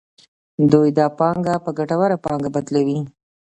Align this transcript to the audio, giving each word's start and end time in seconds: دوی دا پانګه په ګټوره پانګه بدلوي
دوی 0.71 0.89
دا 0.99 1.05
پانګه 1.19 1.53
په 1.65 1.69
ګټوره 1.79 2.17
پانګه 2.25 2.49
بدلوي 2.55 2.99